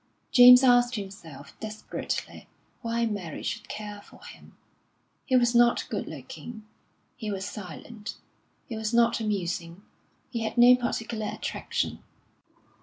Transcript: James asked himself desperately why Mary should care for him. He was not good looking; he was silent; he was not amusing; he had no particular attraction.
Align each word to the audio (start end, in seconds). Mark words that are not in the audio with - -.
James 0.31 0.63
asked 0.63 0.95
himself 0.95 1.53
desperately 1.59 2.47
why 2.81 3.05
Mary 3.05 3.43
should 3.43 3.69
care 3.69 4.01
for 4.01 4.23
him. 4.23 4.57
He 5.27 5.35
was 5.35 5.53
not 5.53 5.85
good 5.91 6.07
looking; 6.07 6.65
he 7.15 7.29
was 7.29 7.45
silent; 7.45 8.17
he 8.65 8.75
was 8.75 8.95
not 8.95 9.19
amusing; 9.19 9.83
he 10.31 10.41
had 10.41 10.57
no 10.57 10.75
particular 10.75 11.27
attraction. 11.27 11.99